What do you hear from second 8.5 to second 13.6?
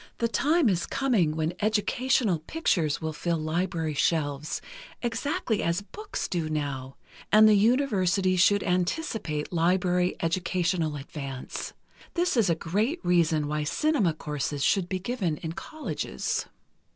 anticipate library educational advance. This is a great reason